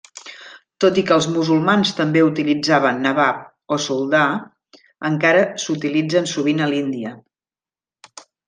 [0.85, 3.43] Tot i que els musulmans també utilitzaven nabab
[3.77, 4.23] o soldà,
[5.13, 7.17] encara s'utilitzen sovint a l’Índia.